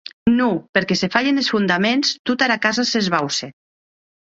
Non, 0.39 0.53
perque 0.75 0.95
se 1.01 1.11
falhen 1.13 1.39
es 1.41 1.51
fondaments, 1.53 2.07
tota 2.27 2.43
era 2.49 2.61
casa 2.67 2.89
s'esbauce. 2.91 3.57